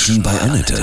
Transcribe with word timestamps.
Menschen 0.00 0.22
bei 0.22 0.40
Annette. 0.40 0.82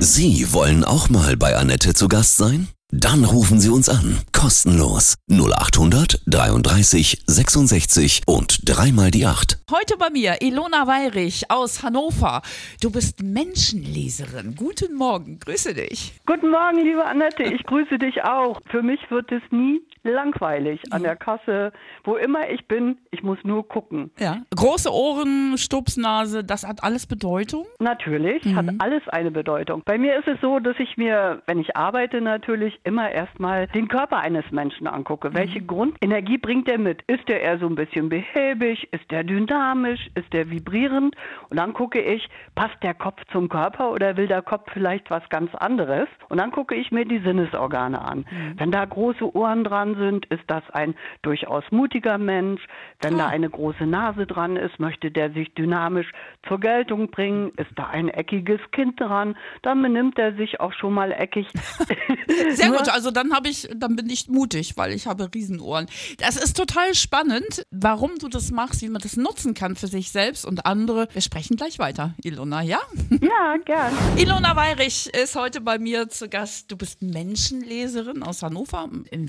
Sie 0.00 0.52
wollen 0.52 0.84
auch 0.84 1.08
mal 1.08 1.34
bei 1.34 1.56
Annette 1.56 1.94
zu 1.94 2.08
Gast 2.08 2.36
sein? 2.36 2.68
Dann 2.90 3.24
rufen 3.24 3.58
Sie 3.58 3.70
uns 3.70 3.88
an. 3.88 4.18
Kostenlos. 4.32 5.14
0800 5.30 6.20
33 6.26 7.22
66 7.26 8.20
und 8.26 8.68
dreimal 8.68 9.10
die 9.10 9.24
8. 9.24 9.60
Heute 9.70 9.96
bei 9.96 10.10
mir 10.10 10.42
Ilona 10.42 10.86
Weirich 10.86 11.50
aus 11.50 11.82
Hannover. 11.82 12.42
Du 12.82 12.90
bist 12.90 13.22
Menschenleserin. 13.22 14.54
Guten 14.56 14.94
Morgen, 14.94 15.38
grüße 15.38 15.72
dich. 15.72 16.12
Guten 16.26 16.50
Morgen, 16.50 16.84
liebe 16.84 17.06
Annette. 17.06 17.44
Ich 17.44 17.62
grüße 17.62 17.96
dich 17.98 18.24
auch. 18.24 18.60
Für 18.70 18.82
mich 18.82 19.00
wird 19.10 19.32
es 19.32 19.42
nie 19.50 19.80
langweilig 20.02 20.80
an 20.90 21.02
der 21.02 21.16
Kasse, 21.16 21.72
wo 22.04 22.16
immer 22.16 22.50
ich 22.50 22.66
bin. 22.66 22.98
Ich 23.10 23.22
muss 23.22 23.38
nur 23.44 23.66
gucken. 23.66 24.10
Ja. 24.18 24.38
Große 24.54 24.90
Ohren, 24.92 25.56
Stupsnase, 25.56 26.44
das 26.44 26.66
hat 26.66 26.82
alles 26.82 27.06
Bedeutung? 27.06 27.66
Natürlich, 27.78 28.44
hat 28.54 28.66
alles 28.78 29.06
eine 29.08 29.30
Bedeutung. 29.30 29.82
Bei 29.84 29.98
mir 29.98 30.18
ist 30.18 30.28
es 30.28 30.40
so, 30.40 30.58
dass 30.58 30.78
ich 30.78 30.96
mir, 30.96 31.42
wenn 31.46 31.58
ich 31.58 31.76
arbeite, 31.76 32.20
natürlich 32.20 32.80
immer 32.84 33.10
erstmal 33.10 33.66
den 33.68 33.88
Körper 33.88 34.18
eines 34.18 34.50
Menschen 34.50 34.86
angucke. 34.86 35.34
Welche 35.34 35.60
Grundenergie 35.60 36.38
bringt 36.38 36.68
er 36.68 36.78
mit? 36.78 37.02
Ist 37.06 37.28
er 37.28 37.40
eher 37.40 37.58
so 37.58 37.66
ein 37.66 37.74
bisschen 37.74 38.08
behäbig? 38.08 38.88
Ist 38.92 39.10
er 39.10 39.24
dynamisch? 39.24 40.10
Ist 40.14 40.32
er 40.32 40.50
vibrierend? 40.50 41.14
Und 41.48 41.58
dann 41.58 41.72
gucke 41.74 42.00
ich, 42.00 42.28
passt 42.54 42.82
der 42.82 42.94
Kopf 42.94 43.20
zum 43.32 43.48
Körper 43.48 43.90
oder 43.90 44.16
will 44.16 44.26
der 44.26 44.42
Kopf 44.42 44.70
vielleicht 44.72 45.10
was 45.10 45.28
ganz 45.28 45.54
anderes? 45.54 46.08
Und 46.28 46.38
dann 46.38 46.50
gucke 46.50 46.74
ich 46.74 46.90
mir 46.90 47.04
die 47.04 47.20
Sinnesorgane 47.20 48.00
an. 48.00 48.24
Wenn 48.56 48.70
da 48.70 48.84
große 48.84 49.34
Ohren 49.34 49.64
dran 49.64 49.89
sind, 49.96 50.26
ist 50.26 50.44
das 50.46 50.62
ein 50.72 50.94
durchaus 51.22 51.64
mutiger 51.70 52.18
Mensch. 52.18 52.60
Wenn 53.00 53.18
da 53.18 53.28
eine 53.28 53.48
große 53.48 53.86
Nase 53.86 54.26
dran 54.26 54.56
ist, 54.56 54.78
möchte 54.78 55.10
der 55.10 55.32
sich 55.32 55.52
dynamisch 55.54 56.10
zur 56.48 56.60
Geltung 56.60 57.10
bringen. 57.10 57.52
Ist 57.56 57.70
da 57.76 57.86
ein 57.86 58.08
eckiges 58.08 58.60
Kind 58.72 59.00
dran, 59.00 59.36
dann 59.62 59.82
benimmt 59.82 60.18
er 60.18 60.34
sich 60.34 60.60
auch 60.60 60.72
schon 60.72 60.94
mal 60.94 61.12
eckig. 61.12 61.46
Sehr 62.50 62.70
gut, 62.76 62.88
also 62.88 63.10
dann 63.10 63.32
habe 63.32 63.48
ich, 63.48 63.68
dann 63.74 63.96
bin 63.96 64.08
ich 64.08 64.28
mutig, 64.28 64.76
weil 64.76 64.92
ich 64.92 65.06
habe 65.06 65.28
Riesenohren. 65.34 65.86
Das 66.18 66.36
ist 66.36 66.56
total 66.56 66.94
spannend, 66.94 67.66
warum 67.70 68.12
du 68.18 68.28
das 68.28 68.50
machst, 68.50 68.82
wie 68.82 68.88
man 68.88 69.00
das 69.00 69.16
nutzen 69.16 69.54
kann 69.54 69.76
für 69.76 69.86
sich 69.86 70.10
selbst 70.10 70.44
und 70.44 70.66
andere. 70.66 71.08
Wir 71.12 71.22
sprechen 71.22 71.56
gleich 71.56 71.78
weiter, 71.78 72.14
Ilona, 72.22 72.62
ja? 72.62 72.78
ja, 73.10 73.56
gern. 73.64 73.92
Ilona 74.16 74.56
Weirich 74.56 75.12
ist 75.14 75.36
heute 75.36 75.60
bei 75.60 75.78
mir 75.78 76.08
zu 76.08 76.28
Gast. 76.28 76.70
Du 76.70 76.76
bist 76.76 77.02
Menschenleserin 77.02 78.22
aus 78.22 78.42
Hannover. 78.42 78.88
Im 79.10 79.28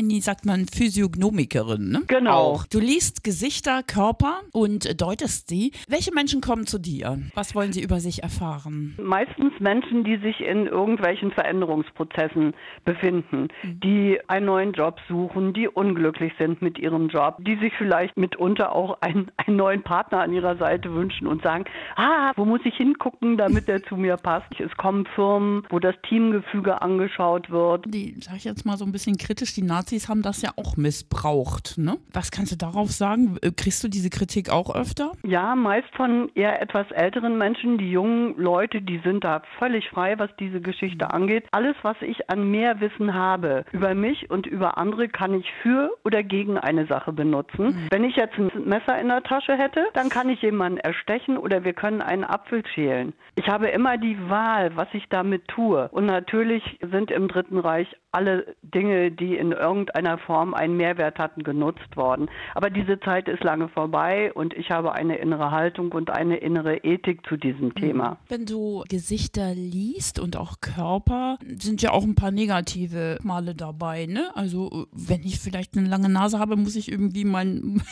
Fachtermini 0.00 0.20
sagt 0.20 0.46
man 0.46 0.66
Physiognomikerin, 0.66 1.90
ne? 1.90 2.02
Genau. 2.06 2.30
Auch. 2.30 2.66
Du 2.66 2.78
liest 2.78 3.22
Gesichter, 3.22 3.82
Körper 3.82 4.40
und 4.52 5.00
deutest 5.00 5.48
sie. 5.48 5.72
Welche 5.88 6.14
Menschen 6.14 6.40
kommen 6.40 6.66
zu 6.66 6.78
dir? 6.78 7.18
Was 7.34 7.54
wollen 7.54 7.72
sie 7.72 7.82
über 7.82 8.00
sich 8.00 8.22
erfahren? 8.22 8.96
Meistens 9.02 9.52
Menschen, 9.60 10.04
die 10.04 10.16
sich 10.16 10.40
in 10.40 10.66
irgendwelchen 10.66 11.32
Veränderungsprozessen 11.32 12.54
befinden, 12.84 13.48
die 13.62 14.18
einen 14.28 14.46
neuen 14.46 14.72
Job 14.72 14.98
suchen, 15.06 15.52
die 15.52 15.68
unglücklich 15.68 16.32
sind 16.38 16.62
mit 16.62 16.78
ihrem 16.78 17.08
Job, 17.08 17.36
die 17.40 17.56
sich 17.56 17.74
vielleicht 17.76 18.16
mitunter 18.16 18.72
auch 18.74 19.02
einen, 19.02 19.30
einen 19.36 19.56
neuen 19.56 19.82
Partner 19.82 20.20
an 20.20 20.32
ihrer 20.32 20.56
Seite 20.56 20.94
wünschen 20.94 21.26
und 21.26 21.42
sagen, 21.42 21.64
ah, 21.96 22.32
wo 22.36 22.46
muss 22.46 22.60
ich 22.64 22.74
hingucken, 22.74 23.36
damit 23.36 23.68
der 23.68 23.82
zu 23.88 23.96
mir 23.96 24.16
passt? 24.16 24.48
Es 24.58 24.74
kommen 24.78 25.06
Firmen, 25.14 25.64
wo 25.68 25.78
das 25.78 25.94
Teamgefüge 26.08 26.80
angeschaut 26.80 27.50
wird. 27.50 27.84
Die, 27.86 28.16
sag 28.20 28.36
ich 28.36 28.44
jetzt 28.44 28.64
mal 28.64 28.78
so 28.78 28.84
ein 28.86 28.92
bisschen 28.92 29.18
kritisch, 29.18 29.52
die 29.54 29.62
Nazis 29.90 30.08
haben 30.08 30.22
das 30.22 30.40
ja 30.42 30.50
auch 30.56 30.76
missbraucht. 30.76 31.76
Ne? 31.76 31.96
Was 32.12 32.30
kannst 32.30 32.52
du 32.52 32.56
darauf 32.56 32.92
sagen? 32.92 33.38
Äh, 33.42 33.50
Kriegst 33.50 33.82
du 33.82 33.88
diese 33.88 34.08
Kritik 34.08 34.48
auch 34.48 34.72
öfter? 34.72 35.12
Ja, 35.24 35.56
meist 35.56 35.88
von 35.96 36.30
eher 36.36 36.62
etwas 36.62 36.88
älteren 36.92 37.36
Menschen. 37.38 37.76
Die 37.76 37.90
jungen 37.90 38.36
Leute, 38.36 38.82
die 38.82 39.00
sind 39.04 39.24
da 39.24 39.42
völlig 39.58 39.88
frei, 39.88 40.16
was 40.18 40.30
diese 40.38 40.60
Geschichte 40.60 41.12
angeht. 41.12 41.48
Alles, 41.50 41.74
was 41.82 41.96
ich 42.02 42.30
an 42.30 42.52
Mehrwissen 42.52 43.14
habe 43.14 43.64
über 43.72 43.94
mich 43.94 44.30
und 44.30 44.46
über 44.46 44.78
andere, 44.78 45.08
kann 45.08 45.34
ich 45.34 45.46
für 45.60 45.90
oder 46.04 46.22
gegen 46.22 46.56
eine 46.56 46.86
Sache 46.86 47.12
benutzen. 47.12 47.88
Wenn 47.90 48.04
ich 48.04 48.14
jetzt 48.14 48.38
ein 48.38 48.52
Messer 48.64 48.96
in 49.00 49.08
der 49.08 49.24
Tasche 49.24 49.56
hätte, 49.56 49.86
dann 49.94 50.08
kann 50.08 50.28
ich 50.28 50.40
jemanden 50.40 50.78
erstechen 50.78 51.36
oder 51.36 51.64
wir 51.64 51.72
können 51.72 52.00
einen 52.00 52.22
Apfel 52.22 52.62
schälen. 52.74 53.12
Ich 53.34 53.48
habe 53.48 53.68
immer 53.68 53.98
die 53.98 54.16
Wahl, 54.28 54.76
was 54.76 54.86
ich 54.92 55.08
damit 55.08 55.48
tue. 55.48 55.88
Und 55.88 56.06
natürlich 56.06 56.62
sind 56.80 57.10
im 57.10 57.26
Dritten 57.26 57.58
Reich 57.58 57.88
alle 58.12 58.54
Dinge, 58.62 59.10
die 59.10 59.36
in 59.36 59.52
irgendeiner 59.52 59.79
Form 60.26 60.54
einen 60.54 60.76
Mehrwert 60.76 61.18
hatten, 61.18 61.42
genutzt 61.42 61.96
worden. 61.96 62.28
Aber 62.54 62.70
diese 62.70 62.98
Zeit 63.00 63.28
ist 63.28 63.42
lange 63.42 63.68
vorbei 63.68 64.32
und 64.32 64.54
ich 64.54 64.70
habe 64.70 64.92
eine 64.92 65.16
innere 65.16 65.50
Haltung 65.50 65.92
und 65.92 66.10
eine 66.10 66.36
innere 66.36 66.78
Ethik 66.78 67.26
zu 67.26 67.36
diesem 67.36 67.74
Thema. 67.74 68.18
Wenn 68.28 68.46
du 68.46 68.84
Gesichter 68.88 69.54
liest 69.54 70.18
und 70.18 70.36
auch 70.36 70.60
Körper, 70.60 71.38
sind 71.58 71.82
ja 71.82 71.90
auch 71.90 72.04
ein 72.04 72.14
paar 72.14 72.30
negative 72.30 73.18
Male 73.22 73.54
dabei. 73.54 74.06
Ne? 74.06 74.30
Also 74.34 74.70
äh, 74.70 74.86
wenn 74.92 75.22
ich 75.22 75.38
vielleicht 75.38 75.76
eine 75.76 75.88
lange 75.88 76.08
Nase 76.08 76.38
habe, 76.38 76.56
muss 76.56 76.76
ich 76.76 76.90
irgendwie 76.90 77.24
mein 77.24 77.82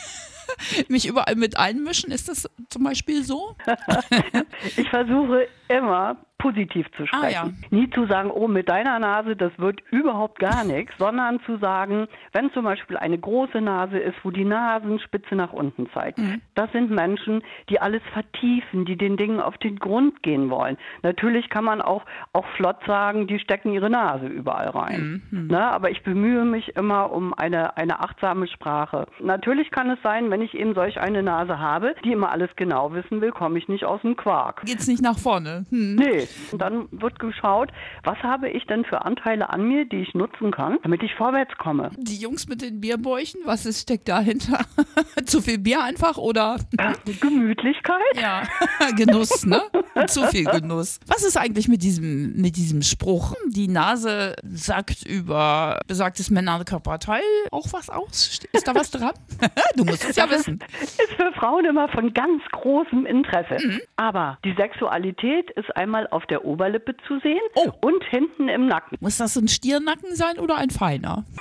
mich 0.89 1.07
überall 1.07 1.35
mit 1.35 1.57
einmischen. 1.57 2.11
Ist 2.11 2.29
das 2.29 2.49
zum 2.69 2.83
Beispiel 2.83 3.23
so? 3.23 3.55
Ich 4.77 4.89
versuche 4.89 5.47
immer 5.67 6.17
positiv 6.37 6.87
zu 6.95 7.05
sprechen. 7.05 7.21
Ah, 7.25 7.29
ja. 7.29 7.49
Nie 7.69 7.89
zu 7.89 8.05
sagen, 8.07 8.31
oh, 8.31 8.47
mit 8.47 8.69
deiner 8.69 8.97
Nase, 8.97 9.35
das 9.35 9.51
wird 9.57 9.81
überhaupt 9.91 10.39
gar 10.39 10.63
nichts, 10.63 10.93
sondern 10.97 11.41
zu 11.41 11.57
sagen, 11.57 12.07
wenn 12.31 12.49
zum 12.53 12.63
Beispiel 12.63 12.95
eine 12.95 13.17
große 13.17 13.59
Nase 13.59 13.99
ist, 13.99 14.15
wo 14.23 14.31
die 14.31 14.45
Nasenspitze 14.45 15.35
nach 15.35 15.51
unten 15.51 15.89
zeigt, 15.93 16.17
Mhm. 16.17 16.41
das 16.55 16.71
sind 16.71 16.91
Menschen, 16.91 17.43
die 17.69 17.81
alles 17.81 18.01
vertiefen, 18.13 18.85
die 18.85 18.95
den 18.97 19.17
Dingen 19.17 19.41
auf 19.41 19.57
den 19.57 19.79
Grund 19.79 20.23
gehen 20.23 20.49
wollen. 20.49 20.77
Natürlich 21.03 21.49
kann 21.49 21.65
man 21.65 21.81
auch, 21.81 22.05
auch 22.31 22.47
flott 22.55 22.77
sagen, 22.87 23.27
die 23.27 23.39
stecken 23.39 23.73
ihre 23.73 23.89
Nase 23.89 24.27
überall 24.27 24.69
rein. 24.69 25.21
Mhm. 25.31 25.47
Ne? 25.47 25.59
Aber 25.61 25.91
ich 25.91 26.03
bemühe 26.03 26.45
mich 26.45 26.69
immer 26.77 27.11
um 27.11 27.33
eine, 27.33 27.75
eine 27.75 27.99
achtsame 27.99 28.47
Sprache. 28.47 29.07
Natürlich 29.19 29.71
kann 29.71 29.89
es 29.89 30.01
sein, 30.03 30.31
wenn 30.31 30.41
ich 30.41 30.48
eben 30.53 30.73
solch 30.73 30.99
eine 30.99 31.23
Nase 31.23 31.59
habe, 31.59 31.95
die 32.03 32.11
immer 32.11 32.31
alles 32.31 32.49
genau 32.55 32.93
wissen 32.93 33.21
will, 33.21 33.31
komme 33.31 33.57
ich 33.59 33.67
nicht 33.67 33.85
aus 33.85 34.01
dem 34.01 34.15
Quark. 34.15 34.61
Geht's 34.65 34.87
nicht 34.87 35.01
nach 35.01 35.17
vorne? 35.17 35.65
Hm. 35.69 35.95
Nee, 35.95 36.27
und 36.51 36.61
dann 36.61 36.87
wird 36.91 37.19
geschaut, 37.19 37.71
was 38.03 38.17
habe 38.19 38.49
ich 38.49 38.65
denn 38.65 38.85
für 38.85 39.05
Anteile 39.05 39.49
an 39.49 39.67
mir, 39.67 39.85
die 39.85 40.01
ich 40.01 40.13
nutzen 40.13 40.51
kann, 40.51 40.77
damit 40.83 41.03
ich 41.03 41.13
vorwärts 41.15 41.57
komme. 41.57 41.91
Die 41.97 42.17
Jungs 42.17 42.47
mit 42.47 42.61
den 42.61 42.81
Bierbäuchen, 42.81 43.41
was 43.45 43.65
ist, 43.65 43.81
steckt 43.81 44.07
dahinter? 44.07 44.59
Zu 45.25 45.41
viel 45.41 45.57
Bier 45.57 45.83
einfach 45.83 46.17
oder? 46.17 46.57
Gemütlichkeit? 47.21 47.99
Ja, 48.19 48.43
Genuss, 48.95 49.45
ne? 49.45 49.61
Zu 50.07 50.25
viel 50.27 50.45
Genuss. 50.45 50.99
Was 51.07 51.23
ist 51.23 51.37
eigentlich 51.37 51.67
mit 51.67 51.83
diesem, 51.83 52.33
mit 52.33 52.55
diesem 52.55 52.81
Spruch? 52.81 53.33
Die 53.51 53.67
Nase 53.67 54.35
sagt 54.43 55.03
über 55.05 55.79
besagtes 55.87 56.29
Männerkörperteil 56.29 57.21
auch 57.51 57.65
was 57.71 57.89
aus? 57.89 58.39
Ist 58.51 58.67
da 58.67 58.75
was 58.75 58.91
dran? 58.91 59.11
Du 59.75 59.85
musst 59.85 60.03
es 60.07 60.15
ja 60.15 60.29
wissen. 60.29 60.59
Ist 60.81 61.13
für 61.15 61.31
Frauen 61.33 61.65
immer 61.65 61.87
von 61.89 62.13
ganz 62.13 62.43
großem 62.51 63.05
Interesse. 63.05 63.57
Mhm. 63.65 63.81
Aber 63.95 64.37
die 64.43 64.53
Sexualität 64.55 65.49
ist 65.51 65.75
einmal 65.75 66.07
auf 66.09 66.25
der 66.27 66.45
Oberlippe 66.45 66.95
zu 67.07 67.19
sehen 67.21 67.39
Oh. 67.55 67.71
und 67.81 68.03
hinten 68.09 68.49
im 68.49 68.67
Nacken. 68.67 68.97
Muss 68.99 69.17
das 69.17 69.35
ein 69.37 69.47
Stiernacken 69.47 70.15
sein 70.15 70.37
oder 70.39 70.57
ein 70.57 70.69
feiner? 70.69 71.25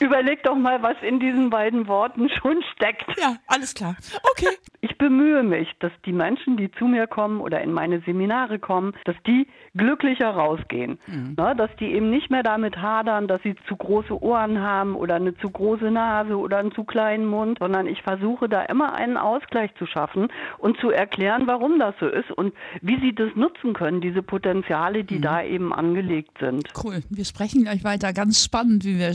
Überleg 0.00 0.42
doch 0.42 0.56
mal, 0.56 0.82
was 0.82 0.96
in 1.02 1.20
diesen 1.20 1.50
beiden 1.50 1.86
Worten 1.86 2.28
schon 2.40 2.62
steckt. 2.74 3.06
Ja, 3.18 3.36
alles 3.46 3.74
klar. 3.74 3.96
Okay. 4.30 4.48
Ich 4.80 4.98
bemühe 4.98 5.42
mich, 5.42 5.68
dass 5.80 5.92
die 6.04 6.12
Menschen, 6.12 6.56
die 6.56 6.70
zu 6.72 6.86
mir 6.86 7.06
kommen 7.06 7.40
oder 7.40 7.60
in 7.60 7.72
meine 7.72 8.00
Seminare 8.00 8.58
kommen, 8.58 8.94
dass 9.04 9.16
die 9.26 9.46
glücklicher 9.74 10.30
rausgehen. 10.30 10.98
Na, 11.36 11.54
dass 11.54 11.70
die 11.78 11.86
eben 11.86 12.10
nicht 12.10 12.30
mehr 12.30 12.42
damit 12.42 12.76
hadern, 12.76 13.28
dass 13.28 13.42
sie 13.42 13.54
zu 13.68 13.76
große 13.76 14.22
Ohren 14.22 14.60
haben 14.60 14.94
oder 14.94 15.16
eine 15.16 15.36
zu 15.36 15.50
große 15.50 15.90
Nase 15.90 16.36
oder 16.36 16.58
einen 16.58 16.72
zu 16.72 16.84
kleinen 16.84 17.26
Mund, 17.26 17.58
sondern 17.58 17.86
ich 17.86 18.02
versuche 18.02 18.48
da 18.48 18.62
immer 18.62 18.94
einen 18.94 19.16
Ausgleich 19.16 19.74
zu 19.78 19.86
schaffen 19.86 20.28
und 20.58 20.78
zu 20.78 20.90
erklären, 20.90 21.46
warum 21.46 21.78
das 21.78 21.94
so 22.00 22.06
ist 22.06 22.30
und 22.30 22.54
wie 22.80 22.98
sie 23.00 23.14
das 23.14 23.34
nutzen 23.34 23.74
können, 23.74 24.00
diese 24.00 24.22
Potenziale, 24.22 25.04
die 25.04 25.20
da 25.20 25.42
eben 25.42 25.72
angelegt 25.72 26.38
sind. 26.40 26.68
Cool. 26.82 27.02
Wir 27.10 27.24
sprechen 27.24 27.62
gleich 27.62 27.84
weiter. 27.84 28.12
Ganz 28.12 28.42
spannend, 28.42 28.84
wie 28.84 28.98
wir 28.98 29.14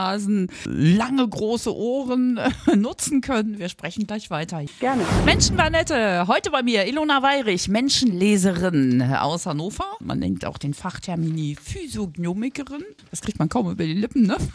Stupsnasen, 0.00 0.48
lange 0.66 1.26
große 1.26 1.74
Ohren 1.74 2.38
nutzen 2.76 3.22
können. 3.22 3.58
Wir 3.58 3.68
sprechen 3.70 4.06
gleich 4.06 4.30
weiter. 4.30 4.62
Gerne. 4.78 5.02
Menschenbanette, 5.24 6.26
heute 6.28 6.50
bei 6.50 6.62
mir 6.62 6.86
Ilona 6.86 7.22
Weirich, 7.22 7.68
Menschenleserin 7.68 9.00
aus 9.02 9.46
Hannover. 9.46 9.84
Man 10.00 10.18
nennt 10.18 10.44
auch 10.44 10.58
den 10.58 10.74
Fachtermini 10.74 11.56
Physiognomikerin. 11.60 12.84
Das 13.10 13.22
kriegt 13.22 13.38
man 13.38 13.48
kaum 13.48 13.70
über 13.70 13.84
die 13.84 13.94
Lippen, 13.94 14.22
ne? 14.26 14.36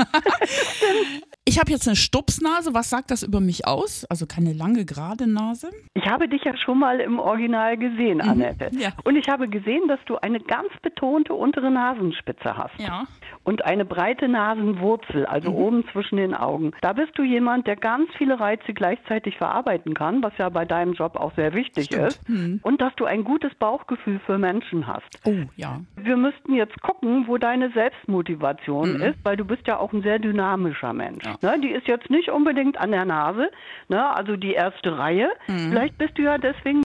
Ich 1.44 1.60
habe 1.60 1.72
jetzt 1.72 1.88
eine 1.88 1.96
Stupsnase. 1.98 2.74
Was 2.76 2.92
sagt 2.92 3.10
das 3.10 3.24
über 3.24 3.40
mich 3.40 3.66
aus? 3.68 4.06
Also 4.06 4.28
keine 4.28 4.54
lange, 4.54 4.86
gerade 4.86 5.26
Nase. 5.26 5.72
Ich 5.96 6.06
habe 6.06 6.30
dich 6.30 6.44
ja 6.46 6.56
schon 6.56 6.78
mal 6.80 7.00
im 7.00 7.18
Original 7.20 7.78
gesehen, 7.78 8.18
Mhm. 8.20 8.30
Annette. 8.30 8.70
Ja. 8.78 8.90
Und 9.04 9.16
ich 9.16 9.28
habe 9.28 9.50
gesehen, 9.50 9.88
dass 9.88 10.00
du 10.06 10.18
eine 10.18 10.40
ganz 10.40 10.70
betonte 10.84 11.34
untere 11.34 11.72
Nasenspitze 11.72 12.56
hast. 12.56 12.80
Ja. 12.80 13.06
Und 13.44 13.66
eine 13.66 13.86
breite 13.86 14.28
Nasenwurzel, 14.28 15.26
also 15.32 15.50
Mhm. 15.52 15.56
oben 15.58 15.86
zwischen 15.92 16.18
den 16.18 16.34
Augen. 16.34 16.72
Da 16.82 16.94
bist 16.94 17.18
du 17.18 17.24
jemand, 17.24 17.68
der 17.68 17.76
ganz 17.76 18.10
viele 18.18 18.40
Reize 18.40 18.74
gleichzeitig 18.74 19.38
verarbeiten 19.38 19.94
kann, 19.94 20.22
was 20.24 20.34
ja 20.38 20.50
bei 20.50 20.66
deinem 20.66 20.94
Job 20.94 21.16
auch 21.16 21.34
sehr 21.36 21.54
wichtig 21.54 21.86
Stimmt. 21.86 22.20
Mhm. 22.28 22.56
ist. 22.56 22.66
Und 22.66 22.82
dass 22.82 22.94
du 22.96 23.06
ein 23.06 23.24
gutes 23.24 23.54
Bauchgefühl 23.56 24.20
für 24.26 24.38
Menschen 24.38 24.88
hast. 24.88 25.20
Oh, 25.26 25.34
ja. 25.56 25.82
Wir 25.96 26.18
müssten 26.18 26.54
jetzt 26.54 26.80
gucken, 26.82 27.26
wo 27.28 27.38
deine 27.38 27.70
Selbstmotivation 27.72 28.94
Mhm. 28.96 29.02
ist, 29.02 29.20
weil 29.24 29.38
du 29.38 29.46
bist 29.46 29.68
ja 29.68 29.78
auch 29.78 29.94
ein 29.94 30.02
sehr 30.02 30.20
dynamischer 30.20 30.94
Mensch. 30.94 31.24
Ne, 31.42 31.60
die 31.62 31.70
ist 31.72 31.88
jetzt 31.88 32.10
nicht 32.10 32.30
unbedingt 32.30 32.78
an 32.80 32.92
der 32.92 33.06
Nase, 33.06 33.50
ne, 33.90 34.16
also 34.16 34.36
die 34.36 34.54
erste 34.54 34.98
Reihe. 34.98 35.30
Mhm. 35.48 35.70
Vielleicht 35.70 35.98
bist 35.98 36.18
du 36.18 36.24
ja 36.24 36.38
deswegen 36.38 36.80